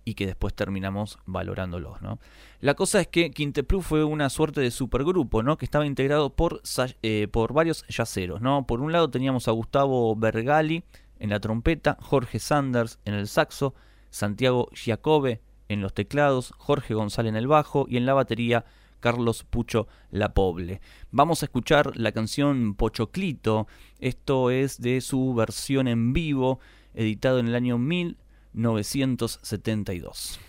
y 0.08 0.14
que 0.14 0.26
después 0.26 0.54
terminamos 0.54 1.20
valorándolos, 1.26 2.02
¿no? 2.02 2.18
La 2.62 2.76
cosa 2.76 3.02
es 3.02 3.08
que 3.08 3.30
Quinteplu 3.30 3.82
fue 3.82 4.06
una 4.06 4.30
suerte 4.30 4.62
de 4.62 4.72
supergrupo, 4.72 5.44
¿no? 5.44 5.58
Que 5.58 5.66
estaba 5.66 5.86
integrado 5.86 6.34
por, 6.34 6.62
eh, 7.04 7.28
por 7.30 7.54
varios 7.54 7.86
yaceros, 7.90 8.42
¿no? 8.42 8.66
Por 8.66 8.80
un 8.80 8.94
lado 8.94 9.10
teníamos 9.10 9.50
a 9.50 9.52
Gustavo 9.52 10.16
Bergali 10.16 10.84
en 11.20 11.30
la 11.30 11.42
trompeta, 11.42 11.98
Jorge 12.02 12.40
Sanders 12.40 13.00
en 13.04 13.16
el 13.16 13.28
saxo, 13.28 13.76
Santiago 14.10 14.70
Giacobbe 14.74 15.42
en 15.70 15.82
los 15.82 15.94
teclados, 15.94 16.54
Jorge 16.58 16.94
González 16.94 17.32
en 17.32 17.36
el 17.36 17.48
bajo 17.48 17.86
y 17.90 17.98
en 17.98 18.06
la 18.06 18.14
batería 18.14 18.64
Carlos 19.00 19.44
Pucho 19.44 19.88
La 20.12 20.34
Poble. 20.34 20.82
Vamos 21.12 21.42
a 21.42 21.46
escuchar 21.46 21.98
la 21.98 22.12
canción 22.12 22.76
Pochoclito, 22.76 23.68
esto 24.00 24.52
es 24.52 24.82
de 24.82 25.00
su 25.02 25.34
versión 25.34 25.88
en 25.88 26.14
vivo, 26.14 26.60
editado 26.94 27.40
en 27.40 27.48
el 27.48 27.56
año 27.56 27.78
1972. 27.78 30.40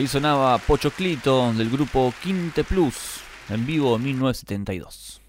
Ahí 0.00 0.06
sonaba 0.06 0.56
Pochoclito 0.56 1.52
del 1.52 1.68
grupo 1.68 2.14
Quinte 2.22 2.64
Plus 2.64 3.20
en 3.50 3.66
vivo 3.66 3.96
en 3.96 4.04
1972. 4.04 5.20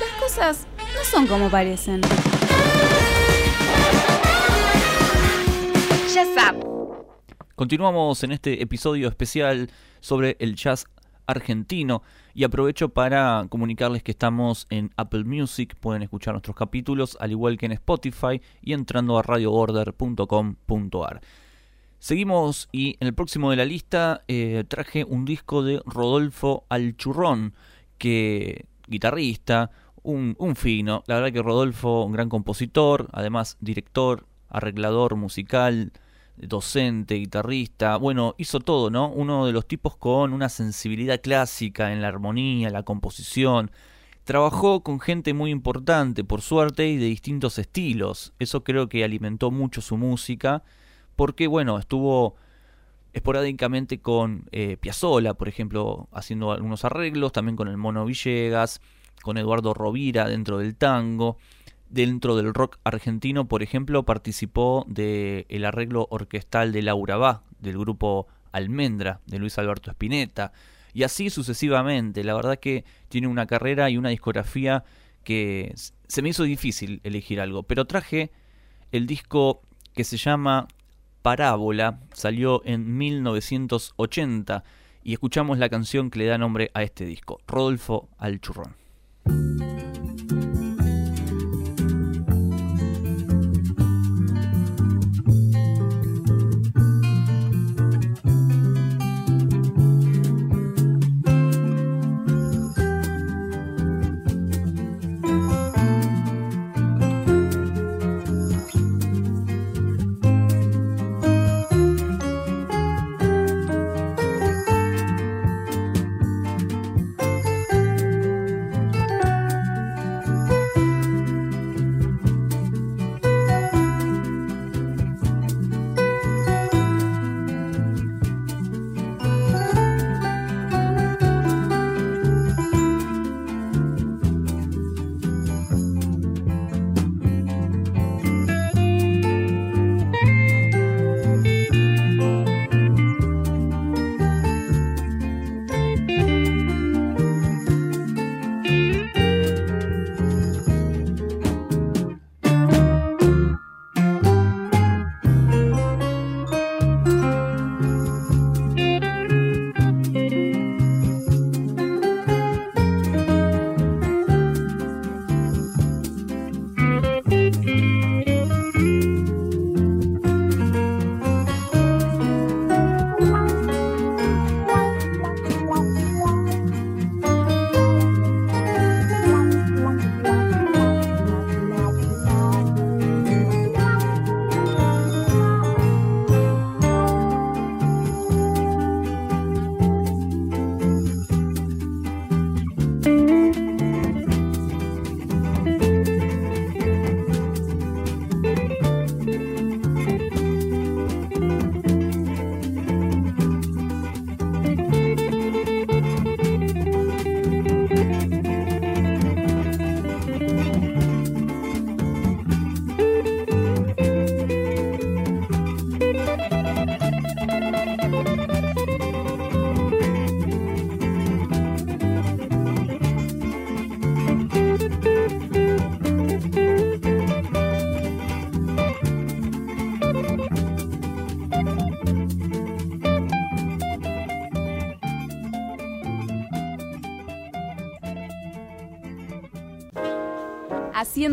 Las 0.00 0.10
cosas 0.20 0.66
no 0.76 1.04
son 1.08 1.28
como 1.28 1.48
parecen. 1.48 2.00
Jazz 6.12 6.30
Up. 6.50 6.66
Continuamos 7.54 8.24
en 8.24 8.32
este 8.32 8.60
episodio 8.60 9.06
especial 9.06 9.70
sobre 10.00 10.36
el 10.40 10.56
jazz 10.56 10.84
argentino 11.28 12.02
y 12.34 12.42
aprovecho 12.42 12.88
para 12.88 13.46
comunicarles 13.48 14.02
que 14.02 14.10
estamos 14.10 14.66
en 14.70 14.90
Apple 14.96 15.22
Music, 15.22 15.76
pueden 15.78 16.02
escuchar 16.02 16.34
nuestros 16.34 16.56
capítulos 16.56 17.16
al 17.20 17.30
igual 17.30 17.56
que 17.56 17.66
en 17.66 17.72
Spotify 17.72 18.42
y 18.62 18.72
entrando 18.72 19.16
a 19.16 19.22
radioorder.com.ar. 19.22 21.20
Seguimos 21.98 22.68
y 22.70 22.96
en 23.00 23.08
el 23.08 23.14
próximo 23.14 23.50
de 23.50 23.56
la 23.56 23.64
lista 23.64 24.22
eh, 24.28 24.64
traje 24.68 25.04
un 25.04 25.24
disco 25.24 25.62
de 25.62 25.82
Rodolfo 25.84 26.64
Alchurrón, 26.68 27.54
que 27.98 28.66
guitarrista, 28.86 29.70
un, 30.02 30.36
un 30.38 30.54
fino, 30.54 31.02
la 31.06 31.16
verdad 31.16 31.32
que 31.32 31.42
Rodolfo, 31.42 32.04
un 32.04 32.12
gran 32.12 32.28
compositor, 32.28 33.08
además 33.12 33.56
director, 33.60 34.26
arreglador 34.48 35.16
musical, 35.16 35.92
docente, 36.36 37.16
guitarrista, 37.16 37.96
bueno, 37.96 38.34
hizo 38.38 38.60
todo, 38.60 38.90
¿no? 38.90 39.10
Uno 39.10 39.46
de 39.46 39.52
los 39.52 39.66
tipos 39.66 39.96
con 39.96 40.32
una 40.32 40.48
sensibilidad 40.48 41.20
clásica 41.20 41.92
en 41.92 42.00
la 42.00 42.08
armonía, 42.08 42.70
la 42.70 42.84
composición. 42.84 43.70
Trabajó 44.24 44.82
con 44.82 45.00
gente 45.00 45.34
muy 45.34 45.50
importante, 45.50 46.22
por 46.22 46.42
suerte, 46.42 46.88
y 46.88 46.96
de 46.96 47.06
distintos 47.06 47.58
estilos. 47.58 48.34
Eso 48.38 48.62
creo 48.62 48.88
que 48.88 49.02
alimentó 49.02 49.50
mucho 49.50 49.80
su 49.80 49.96
música, 49.96 50.62
porque, 51.18 51.48
bueno, 51.48 51.80
estuvo 51.80 52.36
esporádicamente 53.12 53.98
con 53.98 54.44
eh, 54.52 54.76
Piazzolla, 54.76 55.34
por 55.34 55.48
ejemplo, 55.48 56.06
haciendo 56.12 56.52
algunos 56.52 56.84
arreglos, 56.84 57.32
también 57.32 57.56
con 57.56 57.66
el 57.66 57.76
Mono 57.76 58.04
Villegas, 58.04 58.80
con 59.22 59.36
Eduardo 59.36 59.74
Rovira 59.74 60.28
dentro 60.28 60.58
del 60.58 60.76
tango. 60.76 61.36
Dentro 61.90 62.36
del 62.36 62.54
rock 62.54 62.78
argentino, 62.84 63.48
por 63.48 63.64
ejemplo, 63.64 64.04
participó 64.04 64.84
del 64.86 65.44
el 65.48 65.64
arreglo 65.64 66.06
orquestal 66.08 66.70
de 66.70 66.82
Laura 66.82 67.16
Bá, 67.16 67.42
del 67.58 67.78
grupo 67.78 68.28
Almendra, 68.52 69.20
de 69.26 69.40
Luis 69.40 69.58
Alberto 69.58 69.90
Spinetta, 69.90 70.52
y 70.94 71.02
así 71.02 71.30
sucesivamente. 71.30 72.22
La 72.22 72.34
verdad 72.34 72.60
que 72.60 72.84
tiene 73.08 73.26
una 73.26 73.48
carrera 73.48 73.90
y 73.90 73.96
una 73.96 74.10
discografía 74.10 74.84
que 75.24 75.74
se 76.06 76.22
me 76.22 76.28
hizo 76.28 76.44
difícil 76.44 77.00
elegir 77.02 77.40
algo, 77.40 77.64
pero 77.64 77.86
traje 77.86 78.30
el 78.92 79.08
disco 79.08 79.62
que 79.94 80.04
se 80.04 80.16
llama 80.16 80.68
Parábola, 81.28 82.00
salió 82.14 82.62
en 82.64 82.96
1980 82.96 84.64
y 85.04 85.12
escuchamos 85.12 85.58
la 85.58 85.68
canción 85.68 86.08
que 86.08 86.20
le 86.20 86.24
da 86.24 86.38
nombre 86.38 86.70
a 86.72 86.82
este 86.82 87.04
disco, 87.04 87.38
Rodolfo 87.46 88.08
Alchurrón. 88.16 88.74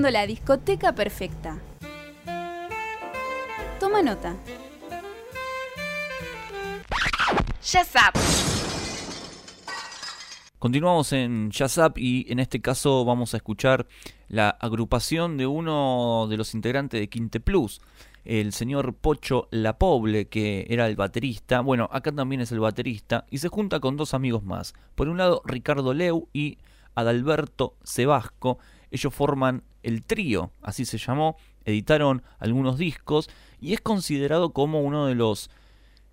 La 0.02 0.28
discoteca 0.28 0.93
perfecta. 0.93 1.58
Toma 3.80 4.02
nota. 4.02 4.36
Jazz 7.64 7.93
Up. 7.96 8.20
Continuamos 10.60 11.14
en 11.14 11.50
Jazz 11.50 11.78
Up 11.78 11.93
y 11.96 12.30
en 12.32 12.39
este 12.39 12.62
caso 12.62 13.06
vamos 13.06 13.34
a 13.34 13.38
escuchar 13.38 13.88
la 14.28 14.50
agrupación 14.50 15.38
de 15.38 15.48
uno 15.48 16.28
de 16.30 16.38
los 16.38 16.54
integrantes 16.54 17.00
de 17.00 17.08
Quinte 17.08 17.39
Plus, 17.39 17.82
el 18.26 18.52
señor 18.52 18.96
Pocho 18.96 19.48
La 19.50 19.78
Poble, 19.78 20.28
que 20.28 20.68
era 20.70 20.88
el 20.88 20.98
baterista. 20.98 21.62
Bueno, 21.62 21.89
acá 21.91 22.12
también 22.12 22.41
es 22.41 22.52
el 22.52 22.60
baterista 22.60 23.26
y 23.32 23.38
se 23.38 23.48
junta 23.48 23.80
con 23.80 23.96
dos 23.96 24.14
amigos 24.14 24.43
más. 24.43 24.74
Por 24.93 25.08
un 25.08 25.18
lado, 25.18 25.41
Ricardo 25.46 25.93
Leu 25.93 26.28
y 26.34 26.58
Adalberto 26.96 27.78
Sebasco. 27.84 28.60
Ellos 28.91 29.14
forman 29.14 29.64
el 29.86 30.03
trío, 30.03 30.51
así 30.61 30.83
se 30.83 30.97
llamó. 30.97 31.38
Editaron 31.63 32.23
algunos 32.39 32.77
discos 32.77 33.29
y 33.61 33.73
es 33.73 33.81
considerado 33.81 34.51
como 34.51 34.81
uno 34.81 35.05
de 35.05 35.15
los 35.15 35.49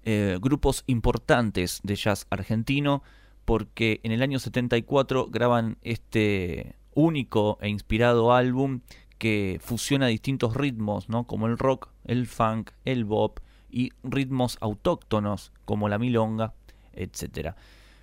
eh, 0.04 0.38
grupos 0.40 0.84
importantes 0.86 1.80
de 1.82 1.96
jazz 1.96 2.26
argentino 2.30 3.02
porque 3.44 4.00
en 4.02 4.12
el 4.12 4.22
año 4.22 4.38
74 4.38 5.28
graban 5.30 5.78
este 5.82 6.76
único 6.94 7.58
e 7.60 7.68
inspirado 7.68 8.32
álbum 8.32 8.80
que 9.18 9.58
fusiona 9.62 10.06
distintos 10.08 10.54
ritmos, 10.54 11.08
¿no? 11.08 11.24
como 11.24 11.46
el 11.46 11.56
rock, 11.56 11.88
el 12.04 12.26
funk, 12.26 12.70
el 12.84 13.04
bop 13.04 13.38
y 13.70 13.92
ritmos 14.02 14.58
autóctonos 14.60 15.52
como 15.64 15.88
la 15.88 15.98
milonga, 15.98 16.52
etc. 16.92 17.54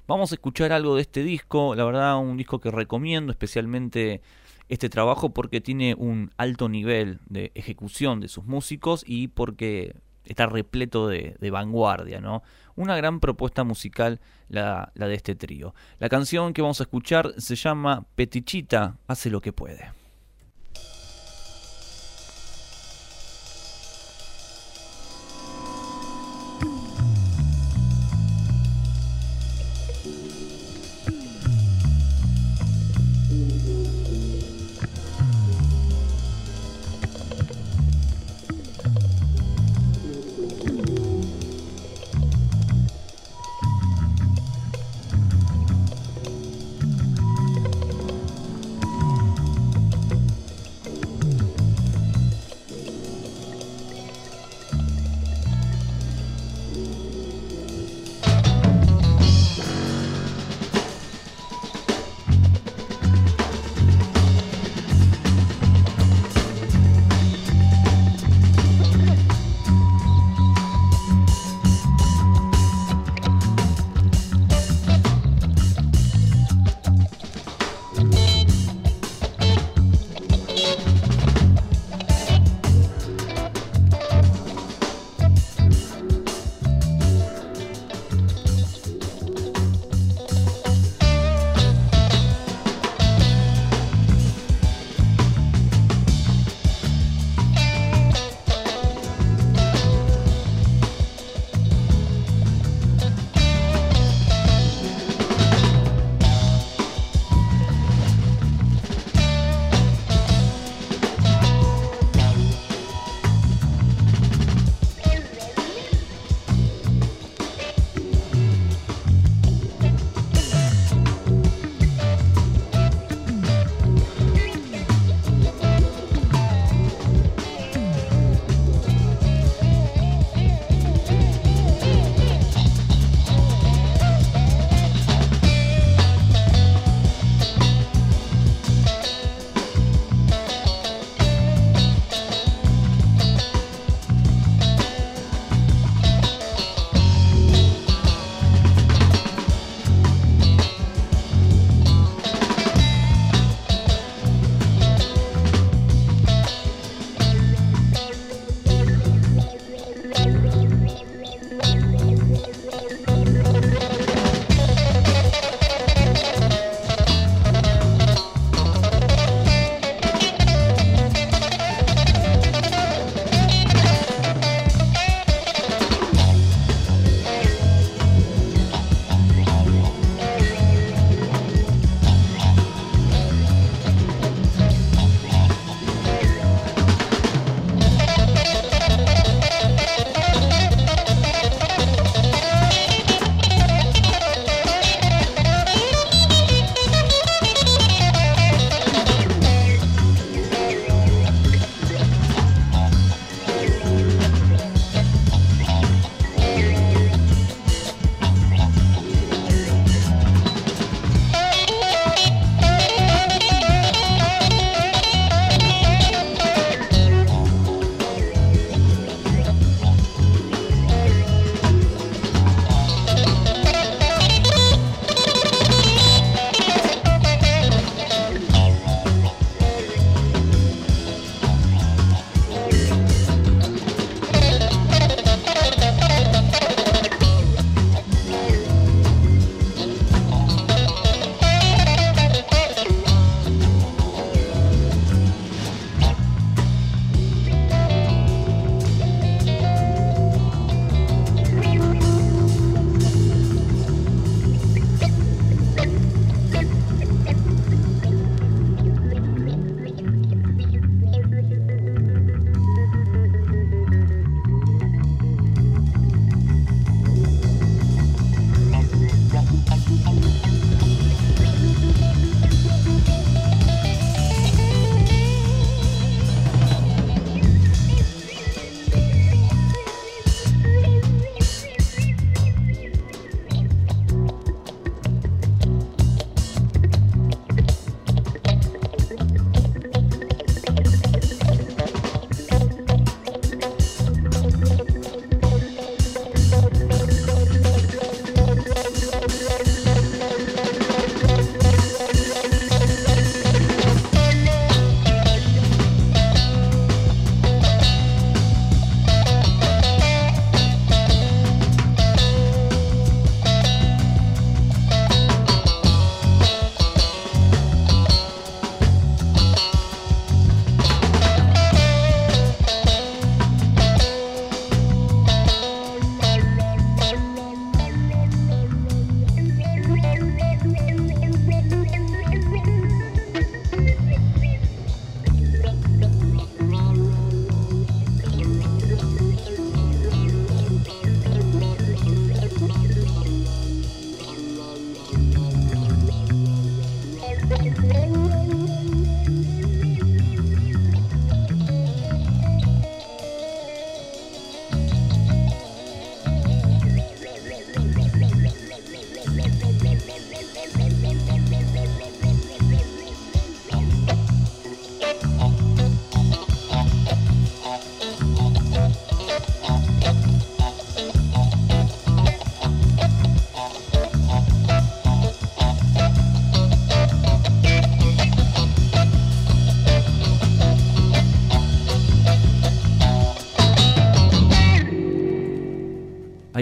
Vamos 0.08 0.32
a 0.32 0.36
escuchar 0.36 0.72
algo 0.72 0.96
de 0.96 1.02
este 1.02 1.24
disco, 1.24 1.76
la 1.76 1.84
verdad 1.84 2.18
un 2.18 2.38
disco 2.38 2.60
que 2.60 2.72
recomiendo 2.72 3.32
especialmente 3.32 4.22
este 4.70 4.90
trabajo 4.90 5.32
porque 5.32 5.62
tiene 5.62 5.96
un 5.96 6.32
alto 6.38 6.70
nivel 6.70 7.20
de 7.28 7.52
ejecución 7.56 8.22
de 8.22 8.28
sus 8.28 8.46
músicos 8.46 9.04
y 9.06 9.28
porque 9.28 9.96
está 10.24 10.46
repleto 10.46 11.08
de, 11.08 11.36
vanguardia, 11.52 12.22
¿no? 12.22 12.44
Una 12.76 12.96
gran 12.96 13.20
propuesta 13.20 13.64
musical 13.64 14.22
la, 14.48 14.92
la 14.94 15.08
de 15.08 15.16
este 15.16 15.36
trío. 15.36 15.74
La 15.98 16.08
canción 16.08 16.54
que 16.54 16.62
vamos 16.62 16.80
a 16.80 16.84
escuchar 16.84 17.34
se 17.38 17.56
llama 17.56 18.06
Petichita 18.16 18.98
hace 19.08 19.30
lo 19.30 19.42
que 19.42 19.52
puede. 19.52 19.99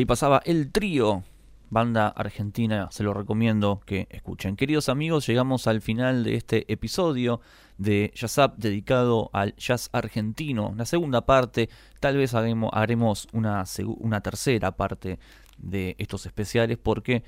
Pasaba 0.07 0.41
el 0.45 0.71
trío, 0.71 1.23
banda 1.69 2.07
argentina, 2.07 2.87
se 2.91 3.03
lo 3.03 3.13
recomiendo 3.13 3.81
que 3.85 4.07
escuchen. 4.09 4.55
Queridos 4.55 4.89
amigos, 4.89 5.27
llegamos 5.27 5.67
al 5.67 5.81
final 5.81 6.23
de 6.23 6.35
este 6.35 6.71
episodio 6.71 7.41
de 7.77 8.11
Jazz 8.15 8.37
Up 8.39 8.53
dedicado 8.57 9.29
al 9.33 9.53
jazz 9.57 9.89
argentino. 9.91 10.73
La 10.77 10.85
segunda 10.85 11.25
parte, 11.25 11.69
tal 11.99 12.15
vez 12.15 12.33
haremos, 12.33 13.27
una, 13.33 13.65
una 13.99 14.21
tercera 14.21 14.71
parte 14.71 15.19
de 15.57 15.95
estos 15.99 16.25
especiales 16.25 16.77
porque 16.81 17.23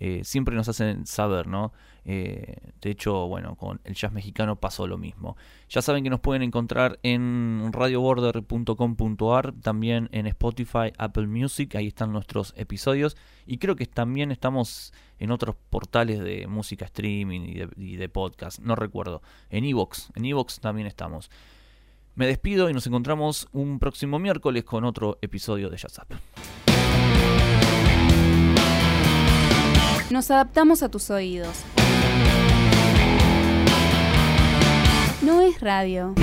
eh, 0.00 0.22
siempre 0.24 0.56
nos 0.56 0.68
hacen 0.68 1.06
saber, 1.06 1.46
¿no? 1.46 1.72
Eh, 2.04 2.56
de 2.80 2.90
hecho, 2.90 3.26
bueno, 3.26 3.56
con 3.56 3.80
el 3.84 3.94
jazz 3.94 4.12
mexicano 4.12 4.56
pasó 4.56 4.86
lo 4.86 4.98
mismo. 4.98 5.36
Ya 5.68 5.82
saben 5.82 6.04
que 6.04 6.10
nos 6.10 6.20
pueden 6.20 6.42
encontrar 6.42 6.98
en 7.02 7.70
radioborder.com.ar, 7.72 9.52
también 9.62 10.08
en 10.12 10.26
Spotify, 10.26 10.92
Apple 10.98 11.26
Music, 11.26 11.74
ahí 11.76 11.88
están 11.88 12.12
nuestros 12.12 12.52
episodios. 12.56 13.16
Y 13.46 13.58
creo 13.58 13.76
que 13.76 13.86
también 13.86 14.30
estamos 14.30 14.92
en 15.18 15.30
otros 15.30 15.56
portales 15.70 16.20
de 16.20 16.46
música 16.46 16.84
streaming 16.84 17.66
y 17.76 17.96
de, 17.96 18.08
podcast, 18.08 18.58
no 18.60 18.76
recuerdo. 18.76 19.22
En 19.50 19.64
Evox, 19.64 20.10
en 20.14 20.24
Evox 20.26 20.60
también 20.60 20.86
estamos. 20.86 21.30
Me 22.14 22.26
despido 22.26 22.70
y 22.70 22.72
nos 22.72 22.86
encontramos 22.86 23.48
un 23.52 23.78
próximo 23.78 24.18
miércoles 24.18 24.64
con 24.64 24.84
otro 24.84 25.18
episodio 25.22 25.70
de 25.70 25.78
Jazz 25.78 25.98
Up. 25.98 26.63
Nos 30.10 30.30
adaptamos 30.30 30.82
a 30.82 30.88
tus 30.90 31.10
oídos. 31.10 31.62
No 35.22 35.40
es 35.40 35.60
radio. 35.60 36.14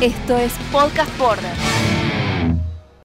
Esto 0.00 0.36
es 0.36 0.52
Podcast 0.70 1.16
Border. 1.18 1.97